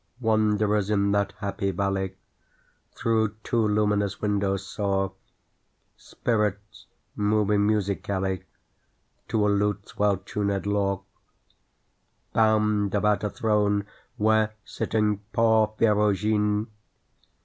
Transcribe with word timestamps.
Wanderers 0.19 0.89
in 0.89 1.11
that 1.11 1.33
happy 1.41 1.69
valley, 1.69 2.15
Through 2.95 3.35
two 3.43 3.67
luminous 3.67 4.19
windows, 4.19 4.65
saw 4.67 5.11
Spirits 5.95 6.87
moving 7.15 7.67
musically, 7.67 8.43
To 9.27 9.45
a 9.45 9.49
lute's 9.49 9.99
well 9.99 10.17
tunëd 10.17 10.65
law, 10.65 11.03
Bound 12.33 12.95
about 12.95 13.23
a 13.23 13.29
throne 13.29 13.85
where, 14.17 14.55
sitting 14.65 15.19
(Porphyrogene!) 15.35 16.65